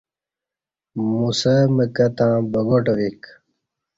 [1.09, 3.21] موسہ مکہ تں بگاٹ ویک